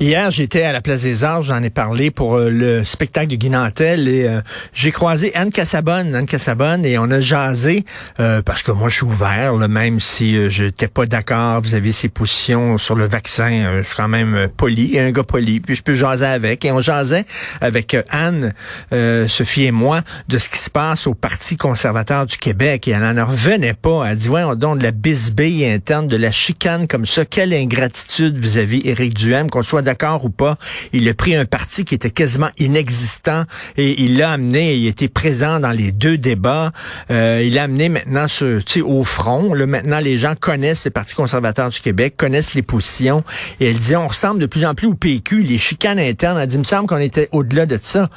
Hier, 0.00 0.28
j'étais 0.32 0.64
à 0.64 0.72
la 0.72 0.80
Place 0.80 1.02
des 1.02 1.22
Arts, 1.22 1.44
j'en 1.44 1.62
ai 1.62 1.70
parlé 1.70 2.10
pour 2.10 2.34
euh, 2.34 2.50
le 2.50 2.84
spectacle 2.84 3.28
de 3.28 3.36
Guy 3.36 3.48
Nantel 3.48 4.08
et 4.08 4.26
euh, 4.26 4.40
j'ai 4.72 4.90
croisé 4.90 5.32
Anne 5.36 5.52
Cassabonne, 5.52 6.16
Anne 6.16 6.26
Cassabonne 6.26 6.84
et 6.84 6.98
on 6.98 7.08
a 7.12 7.20
jasé 7.20 7.84
euh, 8.18 8.42
parce 8.42 8.64
que 8.64 8.72
moi 8.72 8.88
je 8.88 8.96
suis 8.96 9.04
ouvert, 9.04 9.54
même 9.54 10.00
si 10.00 10.50
je 10.50 10.64
n'étais 10.64 10.88
pas 10.88 11.06
d'accord 11.06 11.62
vous 11.62 11.74
avez 11.74 11.92
ses 11.92 12.08
positions 12.08 12.76
sur 12.76 12.96
le 12.96 13.06
vaccin, 13.06 13.78
je 13.78 13.82
suis 13.82 13.94
quand 13.94 14.08
même 14.08 14.48
poli, 14.56 14.98
un 14.98 15.12
gars 15.12 15.22
poli, 15.22 15.60
puis 15.60 15.76
je 15.76 15.82
peux 15.82 15.94
jaser 15.94 16.26
avec. 16.26 16.64
Et 16.64 16.72
on 16.72 16.80
jasait 16.80 17.24
avec 17.60 17.96
Anne, 18.10 18.52
Sophie 19.28 19.66
et 19.66 19.70
moi 19.70 20.02
de 20.28 20.38
ce 20.38 20.48
qui 20.48 20.58
se 20.58 20.70
passe 20.70 21.06
au 21.06 21.14
Parti 21.14 21.56
conservateur 21.56 22.26
du 22.26 22.36
Québec. 22.36 22.88
Et 22.88 22.90
elle 22.90 23.12
n'en 23.12 23.26
revenait 23.26 23.74
pas, 23.74 24.04
elle 24.06 24.16
dit 24.16 24.28
ouais, 24.28 24.42
on 24.42 24.56
donne 24.56 24.78
de 24.78 24.82
la 24.82 24.90
bisbille 24.90 25.64
interne, 25.64 26.08
de 26.08 26.16
la 26.16 26.32
chicane 26.32 26.88
comme 26.88 27.06
ça, 27.06 27.24
quelle 27.24 27.54
ingratitude 27.54 28.36
vis-à-vis 28.38 28.82
Éric 28.84 29.14
Duhem 29.14 29.48
qu'on 29.48 29.62
soit 29.62 29.83
d'accord 29.84 30.24
ou 30.24 30.30
pas, 30.30 30.56
il 30.92 31.08
a 31.08 31.14
pris 31.14 31.34
un 31.36 31.44
parti 31.44 31.84
qui 31.84 31.94
était 31.94 32.10
quasiment 32.10 32.50
inexistant 32.58 33.44
et 33.76 34.02
il 34.02 34.18
l'a 34.18 34.32
amené, 34.32 34.74
il 34.74 34.86
était 34.86 35.08
présent 35.08 35.60
dans 35.60 35.70
les 35.70 35.92
deux 35.92 36.18
débats. 36.18 36.72
Euh, 37.10 37.42
il 37.44 37.54
l'a 37.54 37.64
amené 37.64 37.88
maintenant 37.88 38.26
ce, 38.28 38.80
au 38.82 39.04
front. 39.04 39.54
Là, 39.54 39.66
maintenant, 39.66 40.00
les 40.00 40.18
gens 40.18 40.34
connaissent 40.38 40.84
le 40.84 40.90
Parti 40.90 41.14
conservateur 41.14 41.70
du 41.70 41.80
Québec, 41.80 42.14
connaissent 42.16 42.54
les 42.54 42.62
positions. 42.62 43.24
Et 43.60 43.70
elle 43.70 43.78
dit, 43.78 43.96
on 43.96 44.08
ressemble 44.08 44.40
de 44.40 44.46
plus 44.46 44.64
en 44.64 44.74
plus 44.74 44.86
au 44.86 44.94
PQ, 44.94 45.42
les 45.42 45.58
chicanes 45.58 45.98
internes. 45.98 46.38
Elle 46.40 46.48
dit, 46.48 46.56
il 46.56 46.60
me 46.60 46.64
semble 46.64 46.86
qu'on 46.86 46.98
était 46.98 47.28
au-delà 47.32 47.66
de 47.66 47.78
ça. 47.80 48.10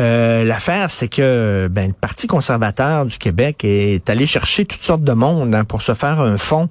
Euh, 0.00 0.44
L'affaire, 0.44 0.90
c'est 0.90 1.08
que 1.08 1.68
ben, 1.70 1.88
le 1.88 1.92
Parti 1.92 2.26
conservateur 2.26 3.06
du 3.06 3.18
Québec 3.18 3.64
est 3.64 4.08
allé 4.10 4.26
chercher 4.26 4.64
toutes 4.64 4.82
sortes 4.82 5.04
de 5.04 5.12
monde 5.12 5.54
hein, 5.54 5.64
pour 5.64 5.82
se 5.82 5.94
faire 5.94 6.20
un 6.20 6.38
fond 6.38 6.68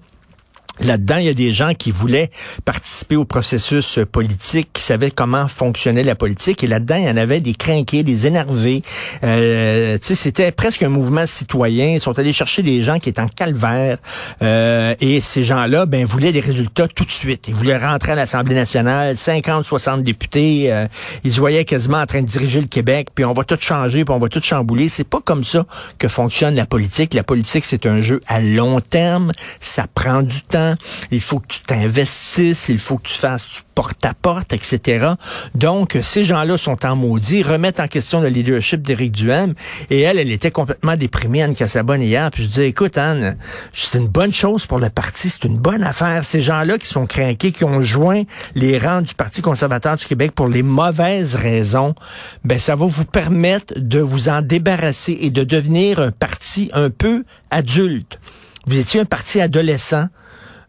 Là-dedans, 0.84 1.18
il 1.18 1.26
y 1.26 1.30
a 1.30 1.34
des 1.34 1.52
gens 1.52 1.74
qui 1.74 1.92
voulaient 1.92 2.30
participer 2.66 3.16
au 3.16 3.26
processus 3.26 4.00
politique, 4.12 4.70
qui 4.74 4.82
savaient 4.82 5.12
comment 5.12 5.48
fonctionnait 5.48 6.04
la 6.04 6.16
politique. 6.16 6.64
Et 6.64 6.68
là-dedans, 6.68 6.96
il 6.96 7.06
y 7.06 7.10
en 7.10 7.18
avait 7.18 7.40
des 7.40 7.54
crinqués, 7.54 8.04
des 8.04 8.28
énervés. 8.28 8.82
Euh, 9.24 9.98
c'était 10.02 10.52
presque 10.52 10.84
un 10.84 10.90
mouvement 10.90 11.26
citoyen. 11.26 11.90
Ils 11.90 12.02
sont 12.02 12.18
allés 12.18 12.34
chercher 12.34 12.64
des 12.64 12.82
gens 12.82 13.00
qui 13.00 13.10
étaient 13.10 13.22
en 13.22 13.28
calvaire. 13.28 13.98
Euh, 14.42 14.96
et 15.00 15.22
ces 15.22 15.44
gens-là, 15.44 15.86
ben, 15.86 16.06
voulaient 16.06 16.32
des 16.32 16.40
résultats 16.40 16.88
tout 16.88 17.06
de 17.06 17.12
suite. 17.12 17.48
Ils 17.48 17.54
voulaient 17.54 17.78
rentrer 17.78 18.14
à 18.14 18.16
l'Assemblée 18.16 18.56
nationale, 18.56 19.16
50, 19.16 19.66
60 19.66 20.04
députés. 20.04 20.72
Euh, 20.72 20.88
ils 21.24 21.34
se 21.34 21.40
voyaient 21.40 21.66
quasiment 21.66 22.00
en 22.00 22.06
train 22.06 22.22
de 22.22 22.28
diriger 22.28 22.60
le 22.60 22.68
Québec. 22.68 23.10
Puis 23.14 23.26
on 23.26 23.34
va 23.34 23.44
tout 23.44 23.58
changer, 23.60 24.04
puis 24.04 24.14
on 24.14 24.20
va 24.20 24.30
tout 24.30 24.42
chambouler. 24.42 24.90
C'est 24.90 25.08
pas 25.08 25.22
comme 25.24 25.44
ça 25.44 25.66
que 25.98 26.08
fonctionne 26.08 26.56
la 26.56 26.66
politique. 26.66 27.14
La 27.14 27.24
politique, 27.24 27.66
c'est 27.66 27.86
un 27.86 28.02
jeu 28.02 28.20
à 28.28 28.42
long 28.42 28.80
terme. 28.80 29.32
Ça 29.60 29.86
prend 29.94 30.24
du 30.24 30.42
temps 30.42 30.71
il 31.12 31.22
faut 31.22 31.40
que 31.40 31.48
tu 31.48 31.62
t'investisses, 31.62 32.70
il 32.70 32.80
faut 32.80 32.98
que 32.98 33.08
tu 33.08 33.16
fasses 33.16 33.64
porte-à-porte, 33.76 34.54
etc. 34.54 35.08
Donc, 35.56 35.98
ces 36.04 36.24
gens-là 36.24 36.58
sont 36.58 36.86
en 36.86 36.96
maudit, 36.96 37.42
remettent 37.42 37.80
en 37.80 37.88
question 37.88 38.22
le 38.22 38.28
leadership 38.28 38.82
d'Éric 38.82 39.14
Duhem. 39.14 39.54
Et 39.90 40.02
elle, 40.02 40.20
elle 40.20 40.32
était 40.32 40.52
complètement 40.52 40.96
déprimée, 40.96 41.42
Anne 41.42 41.56
Cassabonne, 41.56 42.02
hier. 42.02 42.30
Puis 42.32 42.44
je 42.44 42.48
dis, 42.50 42.62
écoute, 42.62 42.98
Anne, 42.98 43.38
c'est 43.74 43.98
une 43.98 44.08
bonne 44.08 44.34
chose 44.34 44.66
pour 44.66 44.80
le 44.80 44.90
parti, 44.90 45.30
c'est 45.30 45.46
une 45.46 45.58
bonne 45.58 45.84
affaire. 45.84 46.26
Ces 46.26 46.42
gens-là 46.42 46.78
qui 46.78 46.88
sont 46.88 47.06
craqués, 47.06 47.52
qui 47.52 47.64
ont 47.64 47.82
joint 47.82 48.24
les 48.56 48.78
rangs 48.78 49.02
du 49.02 49.16
Parti 49.16 49.42
conservateur 49.42 49.98
du 49.98 50.06
Québec 50.06 50.32
pour 50.34 50.48
les 50.48 50.64
mauvaises 50.64 51.36
raisons, 51.36 51.96
ben 52.44 52.60
ça 52.60 52.76
va 52.76 52.86
vous 52.86 53.06
permettre 53.06 53.74
de 53.78 54.00
vous 54.00 54.30
en 54.30 54.42
débarrasser 54.42 55.18
et 55.22 55.30
de 55.30 55.44
devenir 55.44 56.00
un 56.00 56.12
parti 56.12 56.70
un 56.74 56.90
peu 56.90 57.24
adulte. 57.50 58.20
Vous 58.68 58.78
étiez 58.78 59.00
un 59.00 59.06
parti 59.06 59.42
adolescent 59.42 60.08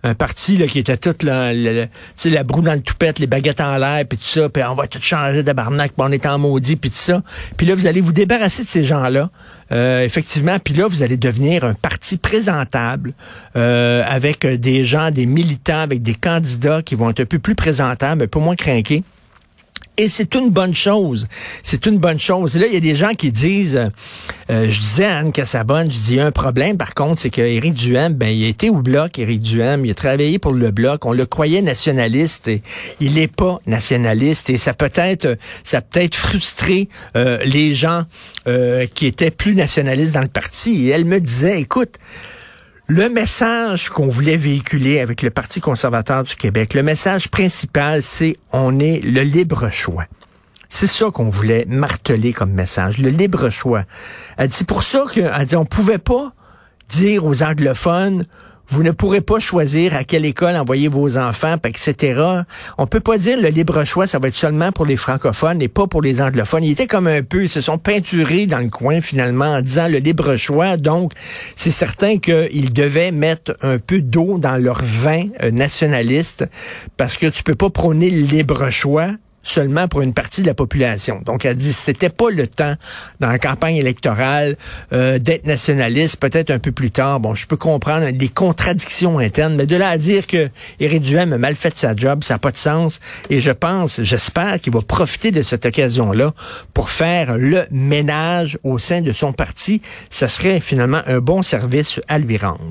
un 0.05 0.15
parti 0.15 0.57
là, 0.57 0.67
qui 0.67 0.79
était 0.79 0.97
tout 0.97 1.15
la, 1.23 1.53
la, 1.53 1.87
la 2.25 2.45
broue 2.45 2.63
dans 2.63 2.75
le 2.75 2.81
toupette, 2.81 3.19
les 3.19 3.27
baguettes 3.27 3.61
en 3.61 3.77
l'air, 3.77 4.05
puis 4.09 4.19
tout 4.19 4.25
ça, 4.25 4.49
puis 4.49 4.63
on 4.65 4.75
va 4.75 4.87
tout 4.87 5.01
changer 5.01 5.43
de 5.43 5.53
barnac, 5.53 5.93
puis 5.93 6.07
on 6.07 6.13
est 6.13 6.27
en 6.27 6.39
maudit, 6.39 6.77
puis 6.77 6.91
tout 6.91 6.97
ça. 6.97 7.23
Puis 7.57 7.67
là, 7.67 7.75
vous 7.75 7.87
allez 7.87 8.01
vous 8.01 8.13
débarrasser 8.13 8.65
de 8.65 8.69
ces 8.69 8.85
gens-là, 8.85 9.31
euh, 9.71 10.03
effectivement, 10.03 10.59
puis 10.59 10.75
là, 10.75 10.87
vous 10.87 11.03
allez 11.03 11.17
devenir 11.17 11.65
un 11.65 11.75
parti 11.75 12.17
présentable, 12.17 13.15
euh, 13.57 14.03
avec 14.09 14.45
des 14.47 14.85
gens, 14.85 15.11
des 15.11 15.27
militants, 15.27 15.81
avec 15.81 16.03
des 16.03 16.15
candidats 16.15 16.83
qui 16.83 16.95
vont 16.95 17.11
être 17.11 17.21
un 17.21 17.27
peu 17.27 17.39
plus 17.39 17.55
présentables, 17.55 18.25
un 18.25 18.29
peu 18.29 18.41
moins 18.41 18.57
craqués. 18.57 19.05
Et 19.99 20.09
c'est 20.09 20.35
une 20.35 20.49
bonne 20.49 20.75
chose. 20.75 21.29
C'est 21.63 21.85
une 21.85 21.99
bonne 21.99 22.19
chose. 22.19 22.57
Et 22.57 22.59
là, 22.61 22.67
il 22.67 22.73
y 22.73 22.79
a 22.79 22.81
des 22.81 22.97
gens 22.97 23.13
qui 23.15 23.31
disent, 23.31 23.77
euh, 24.49 24.71
je 24.71 24.81
disais 24.81 25.05
à 25.05 25.19
Anne 25.19 25.33
Cassabonne, 25.33 25.91
je 25.91 25.99
dis, 25.99 26.13
il 26.13 26.17
y 26.17 26.21
a 26.21 26.27
un 26.27 26.33
problème, 26.33 26.79
par 26.79 26.95
contre, 26.95 27.21
c'est 27.21 27.29
qu'Éric 27.29 27.75
Duhem, 27.75 28.15
ben, 28.15 28.29
il 28.29 28.43
a 28.45 28.49
été 28.49 28.71
au 28.71 28.81
Bloc, 28.81 29.19
Éric 29.19 29.41
Duhem, 29.41 29.85
il 29.85 29.91
a 29.91 29.95
travaillé 29.95 30.39
pour 30.39 30.53
le 30.53 30.71
Bloc, 30.71 31.05
on 31.05 31.13
le 31.13 31.27
croyait 31.27 31.61
nationaliste, 31.61 32.49
et 32.49 32.63
il 33.01 33.15
n'est 33.15 33.29
pas 33.29 33.61
nationaliste, 33.67 34.49
et 34.49 34.57
ça 34.57 34.73
peut-être, 34.73 35.37
ça 35.63 35.83
peut-être 35.83 36.15
frustré 36.15 36.89
euh, 37.15 37.39
les 37.45 37.75
gens 37.75 38.05
euh, 38.49 38.87
qui 38.87 39.05
étaient 39.07 39.31
plus 39.31 39.55
nationalistes 39.55 40.15
dans 40.15 40.23
le 40.23 40.29
parti. 40.29 40.87
Et 40.87 40.89
elle 40.89 41.05
me 41.05 41.21
disait, 41.21 41.61
écoute, 41.61 41.99
le 42.87 43.09
message 43.09 43.91
qu'on 43.91 44.09
voulait 44.09 44.37
véhiculer 44.37 45.01
avec 45.01 45.23
le 45.23 45.31
Parti 45.31 45.61
conservateur 45.61 46.25
du 46.25 46.35
Québec, 46.35 46.75
le 46.75 46.83
message 46.83 47.29
principal, 47.29 48.03
c'est 48.03 48.37
on 48.53 48.79
est 48.79 49.01
le 49.01 49.23
libre 49.23 49.69
choix. 49.71 50.05
C'est 50.69 50.87
ça 50.87 51.11
qu'on 51.11 51.31
voulait 51.31 51.65
marteler 51.69 52.33
comme 52.33 52.53
message, 52.53 52.99
le 52.99 53.11
libre 53.11 53.51
choix. 53.51 53.85
C'est 54.51 54.67
pour 54.67 54.83
ça 54.83 55.05
qu'on 55.13 55.59
on 55.59 55.65
pouvait 55.65 55.99
pas 55.99 56.33
dire 56.89 57.25
aux 57.25 57.43
anglophones, 57.43 58.27
vous 58.73 58.83
ne 58.83 58.91
pourrez 58.91 59.21
pas 59.21 59.39
choisir 59.39 59.95
à 59.95 60.03
quelle 60.03 60.25
école 60.25 60.57
envoyer 60.57 60.89
vos 60.89 61.19
enfants, 61.19 61.57
etc. 61.63 62.23
On 62.79 62.87
peut 62.87 63.01
pas 63.01 63.19
dire 63.19 63.39
le 63.39 63.49
libre 63.49 63.85
choix, 63.85 64.07
ça 64.07 64.19
va 64.19 64.29
être 64.29 64.35
seulement 64.35 64.73
pour 64.73 64.87
les 64.87 64.97
francophones 64.97 65.61
et 65.61 65.69
pas 65.69 65.87
pour 65.87 66.01
les 66.01 66.23
anglophones. 66.23 66.65
Ils 66.65 66.73
étaient 66.73 66.87
comme 66.87 67.07
un 67.07 67.23
peu, 67.23 67.43
ils 67.43 67.51
se 67.51 67.61
sont 67.61 67.77
peinturés 67.77 68.47
dans 68.47 68.61
le 68.61 68.71
coin 68.71 69.03
finalement 69.03 69.57
en 69.57 69.61
disant 69.61 69.89
le 69.89 69.99
libre 69.99 70.37
choix. 70.37 70.79
Donc, 70.79 71.13
c'est 71.55 71.71
certain 71.71 72.17
qu'ils 72.17 72.73
devaient 72.73 73.13
mettre 73.13 73.55
un 73.61 73.79
peu 73.79 74.01
d'eau 74.01 74.39
dans 74.39 74.57
leur 74.57 74.83
vin 74.83 75.27
euh, 75.43 75.51
nationaliste 75.51 76.47
parce 76.97 77.19
que 77.19 77.27
tu 77.27 77.43
peux 77.43 77.55
pas 77.55 77.69
prôner 77.69 78.09
le 78.09 78.23
libre 78.23 78.71
choix 78.71 79.11
seulement 79.43 79.89
pour 79.89 80.03
une 80.03 80.15
partie 80.15 80.43
de 80.43 80.47
la 80.47 80.55
population. 80.55 81.21
Donc, 81.25 81.45
elle 81.45 81.57
dit 81.57 81.73
c'était 81.73 82.09
pas 82.09 82.31
le 82.31 82.47
temps 82.47 82.75
dans 83.21 83.29
la 83.29 83.39
campagne 83.39 83.77
électorale 83.77 84.57
euh, 84.93 85.19
d'être 85.19 85.47
nationaliste, 85.47 86.17
peut-être 86.19 86.51
un 86.51 86.59
peu 86.59 86.73
plus 86.73 86.91
tard. 86.91 87.21
Bon, 87.21 87.35
je 87.35 87.47
peux 87.47 87.57
comprendre 87.57 88.07
les 88.07 88.29
contradictions 88.29 89.19
internes, 89.19 89.55
mais 89.57 89.67
de 89.67 89.77
là 89.77 89.91
à 89.91 89.99
dire 89.99 90.27
que 90.27 90.49
Éric 90.81 91.03
Duhem 91.03 91.33
a 91.33 91.39
mal 91.39 91.55
fait 91.55 91.77
sa 91.77 91.95
job, 91.95 92.23
ça 92.25 92.35
n'a 92.35 92.39
pas 92.39 92.53
de 92.53 92.57
sens. 92.57 93.01
Et 93.31 93.41
je 93.41 93.51
pense, 93.51 94.03
j'espère 94.03 94.61
qu'il 94.61 94.73
va 94.73 94.83
profiter 94.83 95.31
de 95.31 95.43
cette 95.43 95.67
occasion-là 95.67 96.33
pour 96.75 96.91
faire 96.91 97.37
le 97.37 97.65
ménage 97.71 98.59
au 98.63 98.79
sein 98.79 99.01
de 99.01 99.13
son 99.13 99.33
parti. 99.33 99.83
Ça 100.11 100.29
serait 100.29 100.61
finalement 100.61 101.03
un 101.07 101.19
bon 101.19 101.43
service 101.43 102.01
à 102.09 102.19
lui 102.19 102.37
rendre. 102.37 102.63